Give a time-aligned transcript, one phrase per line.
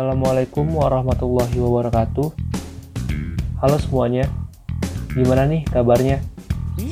[0.00, 2.32] Assalamualaikum warahmatullahi wabarakatuh.
[3.60, 4.32] Halo semuanya,
[5.12, 6.24] gimana nih kabarnya?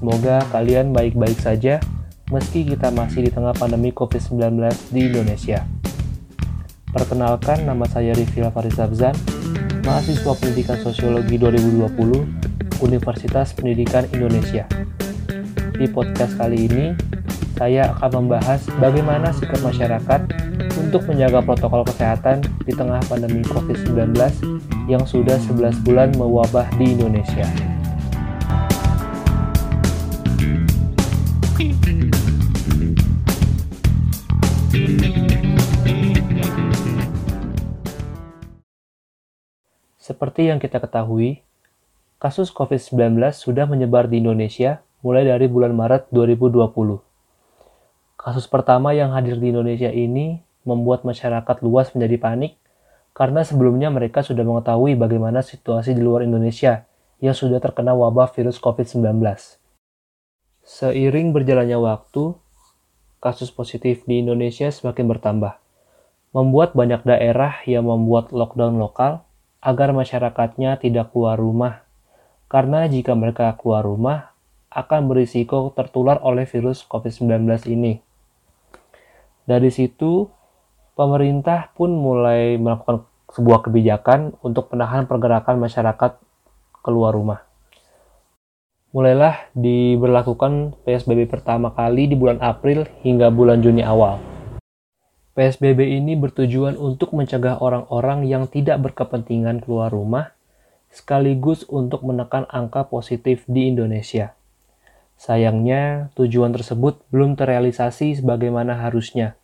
[0.00, 1.84] Semoga kalian baik-baik saja
[2.32, 4.56] meski kita masih di tengah pandemi COVID-19
[4.88, 5.68] di Indonesia.
[6.96, 9.12] Perkenalkan, nama saya Rifil Faris Zabzan,
[9.84, 14.64] mahasiswa Pendidikan Sosiologi 2020 Universitas Pendidikan Indonesia.
[15.76, 16.96] Di podcast kali ini,
[17.52, 20.53] saya akan membahas bagaimana sikap masyarakat
[20.94, 24.14] untuk menjaga protokol kesehatan di tengah pandemi COVID-19
[24.86, 27.42] yang sudah 11 bulan mewabah di Indonesia.
[39.98, 41.42] Seperti yang kita ketahui,
[42.22, 47.02] kasus COVID-19 sudah menyebar di Indonesia mulai dari bulan Maret 2020.
[48.14, 52.52] Kasus pertama yang hadir di Indonesia ini membuat masyarakat luas menjadi panik
[53.14, 56.82] karena sebelumnya mereka sudah mengetahui bagaimana situasi di luar Indonesia
[57.22, 59.22] yang sudah terkena wabah virus COVID-19.
[60.64, 62.34] Seiring berjalannya waktu,
[63.22, 65.54] kasus positif di Indonesia semakin bertambah,
[66.34, 69.22] membuat banyak daerah yang membuat lockdown lokal
[69.62, 71.86] agar masyarakatnya tidak keluar rumah,
[72.50, 74.34] karena jika mereka keluar rumah
[74.74, 78.02] akan berisiko tertular oleh virus COVID-19 ini.
[79.46, 80.26] Dari situ,
[80.94, 86.22] pemerintah pun mulai melakukan sebuah kebijakan untuk menahan pergerakan masyarakat
[86.86, 87.42] keluar rumah.
[88.94, 94.22] Mulailah diberlakukan PSBB pertama kali di bulan April hingga bulan Juni awal.
[95.34, 100.30] PSBB ini bertujuan untuk mencegah orang-orang yang tidak berkepentingan keluar rumah,
[100.94, 104.38] sekaligus untuk menekan angka positif di Indonesia.
[105.18, 109.34] Sayangnya, tujuan tersebut belum terrealisasi sebagaimana harusnya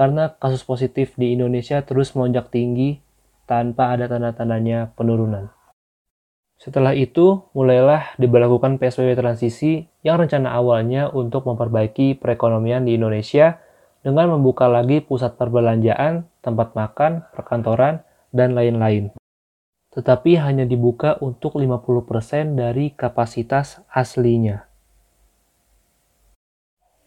[0.00, 3.04] karena kasus positif di Indonesia terus melonjak tinggi
[3.44, 5.52] tanpa ada tanda-tandanya penurunan.
[6.56, 13.60] Setelah itu, mulailah diberlakukan PSBB transisi yang rencana awalnya untuk memperbaiki perekonomian di Indonesia
[14.00, 18.00] dengan membuka lagi pusat perbelanjaan, tempat makan, perkantoran,
[18.32, 19.12] dan lain-lain.
[19.92, 24.64] Tetapi hanya dibuka untuk 50% dari kapasitas aslinya.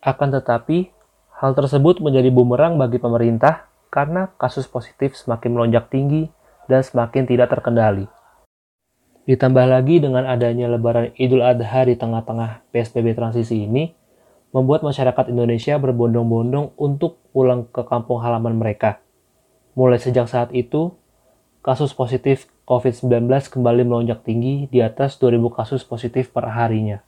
[0.05, 0.92] Akan tetapi,
[1.43, 6.31] Hal tersebut menjadi bumerang bagi pemerintah karena kasus positif semakin melonjak tinggi
[6.71, 8.07] dan semakin tidak terkendali.
[9.27, 13.91] Ditambah lagi dengan adanya lebaran Idul Adha di tengah-tengah PSBB transisi ini,
[14.55, 19.03] membuat masyarakat Indonesia berbondong-bondong untuk pulang ke kampung halaman mereka.
[19.75, 20.95] Mulai sejak saat itu,
[21.59, 27.03] kasus positif COVID-19 kembali melonjak tinggi di atas 2000 kasus positif per harinya.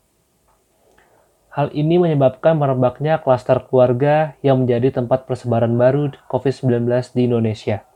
[1.56, 6.84] Hal ini menyebabkan merebaknya klaster keluarga yang menjadi tempat persebaran baru COVID-19
[7.16, 7.88] di Indonesia.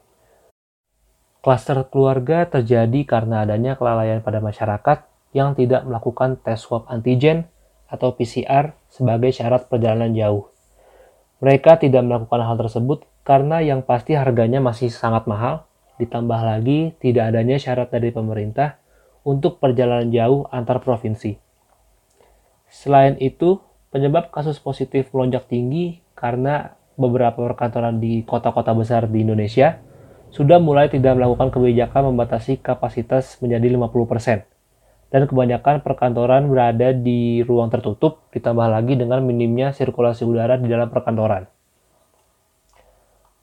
[1.43, 5.03] Klaster keluarga terjadi karena adanya kelalaian pada masyarakat
[5.35, 7.51] yang tidak melakukan tes swab antigen
[7.91, 10.47] atau PCR sebagai syarat perjalanan jauh.
[11.43, 15.67] Mereka tidak melakukan hal tersebut karena yang pasti harganya masih sangat mahal,
[15.99, 18.79] ditambah lagi tidak adanya syarat dari pemerintah
[19.27, 21.48] untuk perjalanan jauh antar provinsi.
[22.79, 23.59] Selain itu,
[23.91, 29.83] penyebab kasus positif melonjak tinggi karena beberapa perkantoran di kota-kota besar di Indonesia
[30.31, 34.47] sudah mulai tidak melakukan kebijakan membatasi kapasitas menjadi 50%.
[35.11, 40.87] Dan kebanyakan perkantoran berada di ruang tertutup, ditambah lagi dengan minimnya sirkulasi udara di dalam
[40.87, 41.51] perkantoran.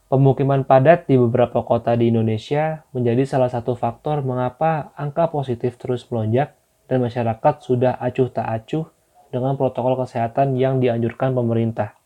[0.09, 6.09] Pemukiman padat di beberapa kota di Indonesia menjadi salah satu faktor mengapa angka positif terus
[6.09, 6.57] melonjak
[6.89, 8.96] dan masyarakat sudah acuh tak acuh
[9.35, 11.97] dengan protokol kesehatan yang dianjurkan pemerintah.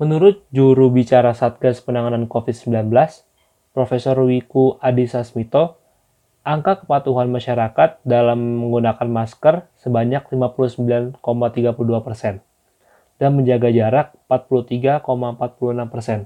[0.00, 2.88] Menurut juru bicara Satgas Penanganan COVID-19,
[3.76, 5.76] Profesor Wiku Adhisa Smito,
[6.40, 11.20] angka kepatuhan masyarakat dalam menggunakan masker sebanyak 59,32
[12.00, 12.40] persen
[13.20, 16.20] dan menjaga jarak 43,46 persen.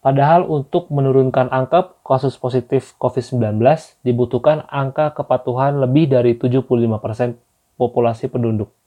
[0.00, 3.60] Padahal untuk menurunkan angka kasus positif COVID-19
[4.00, 6.64] dibutuhkan angka kepatuhan lebih dari 75%
[7.02, 7.36] persen
[7.76, 8.79] populasi penduduk.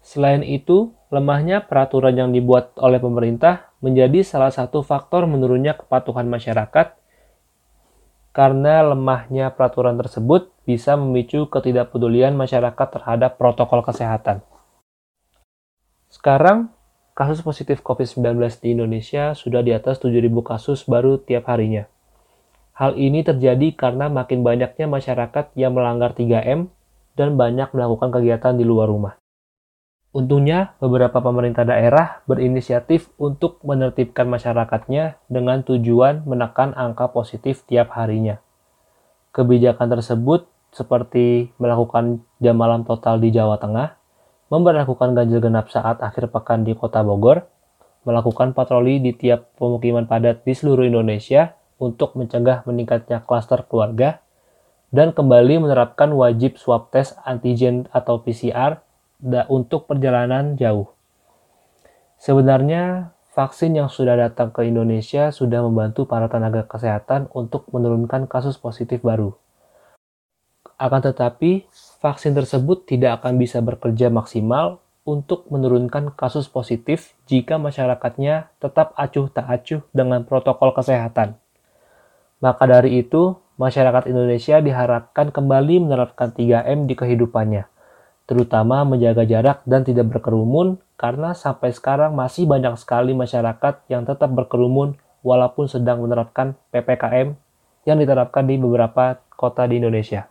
[0.00, 6.96] Selain itu, lemahnya peraturan yang dibuat oleh pemerintah menjadi salah satu faktor menurunnya kepatuhan masyarakat
[8.30, 14.38] karena lemahnya peraturan tersebut bisa memicu ketidakpedulian masyarakat terhadap protokol kesehatan.
[16.06, 16.70] Sekarang,
[17.18, 21.90] kasus positif COVID-19 di Indonesia sudah di atas 7.000 kasus baru tiap harinya.
[22.78, 26.70] Hal ini terjadi karena makin banyaknya masyarakat yang melanggar 3M
[27.18, 29.20] dan banyak melakukan kegiatan di luar rumah.
[30.10, 38.42] Untungnya, beberapa pemerintah daerah berinisiatif untuk menertibkan masyarakatnya dengan tujuan menekan angka positif tiap harinya.
[39.30, 43.94] Kebijakan tersebut seperti melakukan jam malam total di Jawa Tengah,
[44.50, 47.46] memperlakukan ganjil genap saat akhir pekan di Kota Bogor,
[48.02, 54.18] melakukan patroli di tiap pemukiman padat di seluruh Indonesia untuk mencegah meningkatnya klaster keluarga,
[54.90, 58.82] dan kembali menerapkan wajib swab tes antigen atau PCR
[59.22, 60.88] untuk perjalanan jauh.
[62.20, 68.60] Sebenarnya, vaksin yang sudah datang ke Indonesia sudah membantu para tenaga kesehatan untuk menurunkan kasus
[68.60, 69.32] positif baru.
[70.80, 71.68] Akan tetapi,
[72.00, 79.32] vaksin tersebut tidak akan bisa bekerja maksimal untuk menurunkan kasus positif jika masyarakatnya tetap acuh
[79.32, 81.36] tak acuh dengan protokol kesehatan.
[82.40, 87.68] Maka dari itu, masyarakat Indonesia diharapkan kembali menerapkan 3M di kehidupannya–
[88.30, 94.30] terutama menjaga jarak dan tidak berkerumun karena sampai sekarang masih banyak sekali masyarakat yang tetap
[94.30, 94.94] berkerumun
[95.26, 97.34] walaupun sedang menerapkan PPKM
[97.90, 100.30] yang diterapkan di beberapa kota di Indonesia.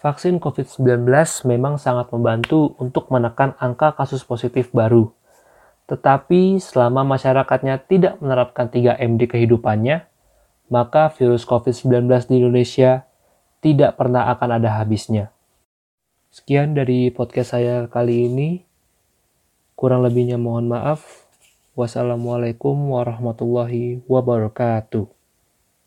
[0.00, 1.04] Vaksin COVID-19
[1.44, 5.12] memang sangat membantu untuk menekan angka kasus positif baru.
[5.92, 10.08] Tetapi selama masyarakatnya tidak menerapkan 3M di kehidupannya,
[10.72, 13.04] maka virus COVID-19 di Indonesia
[13.60, 15.36] tidak pernah akan ada habisnya.
[16.28, 18.60] Sekian dari podcast saya kali ini.
[19.72, 21.24] Kurang lebihnya mohon maaf.
[21.72, 25.17] Wassalamualaikum warahmatullahi wabarakatuh.